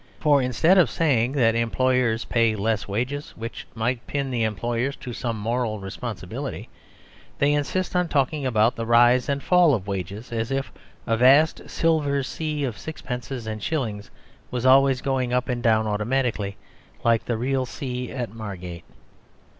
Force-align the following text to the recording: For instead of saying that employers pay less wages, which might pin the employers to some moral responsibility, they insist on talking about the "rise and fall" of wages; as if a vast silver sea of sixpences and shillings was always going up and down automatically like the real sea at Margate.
For 0.19 0.41
instead 0.41 0.79
of 0.79 0.89
saying 0.89 1.33
that 1.33 1.53
employers 1.53 2.25
pay 2.25 2.55
less 2.55 2.87
wages, 2.87 3.35
which 3.37 3.67
might 3.75 4.07
pin 4.07 4.31
the 4.31 4.41
employers 4.41 4.95
to 4.95 5.13
some 5.13 5.37
moral 5.37 5.79
responsibility, 5.79 6.69
they 7.37 7.53
insist 7.53 7.95
on 7.95 8.07
talking 8.07 8.43
about 8.43 8.75
the 8.75 8.87
"rise 8.87 9.29
and 9.29 9.43
fall" 9.43 9.75
of 9.75 9.85
wages; 9.85 10.31
as 10.31 10.49
if 10.49 10.71
a 11.05 11.15
vast 11.17 11.69
silver 11.69 12.23
sea 12.23 12.63
of 12.63 12.79
sixpences 12.79 13.45
and 13.45 13.61
shillings 13.61 14.09
was 14.49 14.65
always 14.65 15.01
going 15.01 15.33
up 15.33 15.47
and 15.47 15.61
down 15.61 15.85
automatically 15.85 16.57
like 17.03 17.23
the 17.25 17.37
real 17.37 17.67
sea 17.67 18.09
at 18.11 18.33
Margate. 18.33 18.85